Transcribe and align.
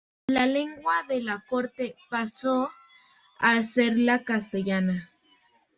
La 0.25 0.47
lengua 0.47 1.03
de 1.07 1.21
la 1.21 1.45
corte 1.47 1.95
pasó 2.09 2.71
a 3.37 3.61
ser 3.61 3.99
la 3.99 4.23
castellana. 4.23 5.11